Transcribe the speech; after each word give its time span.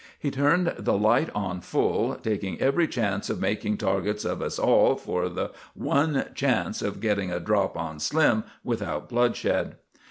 He 0.17 0.31
turned 0.31 0.73
the 0.79 0.97
light 0.97 1.29
on 1.35 1.61
full, 1.61 2.15
taking 2.15 2.59
every 2.59 2.87
chance 2.87 3.29
of 3.29 3.39
making 3.39 3.77
targets 3.77 4.25
of 4.25 4.41
us 4.41 4.57
all 4.57 4.95
for 4.95 5.29
the 5.29 5.51
one 5.75 6.25
chance 6.33 6.81
of 6.81 6.99
getting 7.01 7.29
a 7.31 7.39
drop 7.39 7.77
on 7.77 7.99
Slim 7.99 8.43
without 8.63 9.09
bloodshed. 9.09 9.75